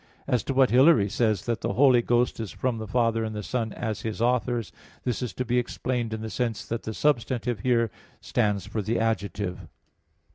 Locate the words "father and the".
2.87-3.43